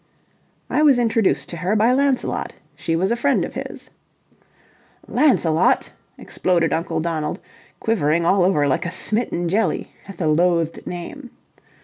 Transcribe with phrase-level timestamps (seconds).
[0.67, 2.53] "I was introduced to her by Lancelot.
[2.75, 3.91] She was a friend of his."
[5.07, 7.39] "Lancelot!" exploded Uncle Donald,
[7.79, 11.29] quivering all over like a smitten jelly at the loathed name.